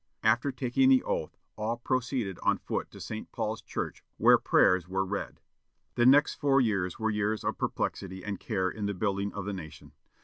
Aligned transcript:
After 0.23 0.51
taking 0.51 0.89
the 0.89 1.03
oath, 1.03 1.37
all 1.55 1.77
proceeded 1.77 2.39
on 2.41 2.57
foot 2.57 2.89
to 2.89 2.99
St. 2.99 3.31
Paul's 3.31 3.61
Church, 3.61 4.03
where 4.17 4.39
prayers 4.39 4.87
were 4.87 5.05
read. 5.05 5.39
The 5.93 6.07
next 6.07 6.33
four 6.41 6.59
years 6.59 6.97
were 6.97 7.11
years 7.11 7.43
of 7.43 7.59
perplexity 7.59 8.25
and 8.25 8.39
care 8.39 8.67
in 8.71 8.87
the 8.87 8.95
building 8.95 9.31
of 9.31 9.45
the 9.45 9.53
nation. 9.53 9.91